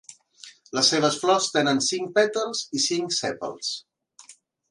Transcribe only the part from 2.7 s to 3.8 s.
i cinc sèpals.